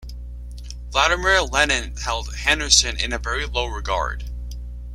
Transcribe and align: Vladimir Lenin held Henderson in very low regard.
Vladimir 0.89 1.43
Lenin 1.43 1.95
held 1.97 2.33
Henderson 2.35 2.97
in 2.99 3.15
very 3.21 3.45
low 3.45 3.67
regard. 3.67 4.31